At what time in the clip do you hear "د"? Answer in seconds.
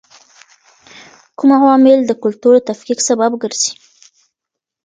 2.05-2.11, 2.57-2.65